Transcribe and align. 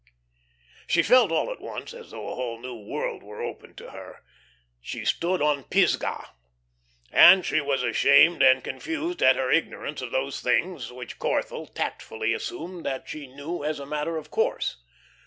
She 0.87 1.03
felt 1.03 1.31
all 1.31 1.51
at 1.51 1.61
once 1.61 1.93
as 1.93 2.09
though 2.09 2.27
a 2.29 2.33
whole 2.33 2.59
new 2.59 2.73
world 2.73 3.21
were 3.21 3.43
opened 3.43 3.77
to 3.77 3.91
her. 3.91 4.23
She 4.81 5.05
stood 5.05 5.43
on 5.43 5.63
Pisgah. 5.65 6.25
And 7.11 7.45
she 7.45 7.61
was 7.61 7.83
ashamed 7.83 8.41
and 8.41 8.63
confused 8.63 9.21
at 9.21 9.35
her 9.35 9.51
ignorance 9.51 10.01
of 10.01 10.09
those 10.09 10.39
things 10.41 10.91
which 10.91 11.19
Corthell 11.19 11.67
tactfully 11.75 12.33
assumed 12.33 12.83
that 12.83 13.07
she 13.09 13.27
knew 13.27 13.63
as 13.63 13.79
a 13.79 13.85
matter 13.85 14.17
of 14.17 14.31
course. 14.31 14.81